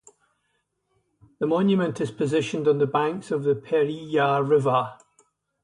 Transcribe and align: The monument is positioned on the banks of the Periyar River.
The 1.37 1.45
monument 1.45 2.01
is 2.01 2.09
positioned 2.09 2.67
on 2.67 2.79
the 2.79 2.87
banks 2.87 3.29
of 3.29 3.43
the 3.43 3.53
Periyar 3.53 4.41
River. 4.43 4.97